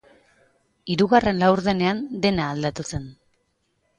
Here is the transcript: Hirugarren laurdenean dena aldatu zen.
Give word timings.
Hirugarren 0.93 1.43
laurdenean 1.43 2.01
dena 2.25 2.49
aldatu 2.55 2.87
zen. 2.93 3.07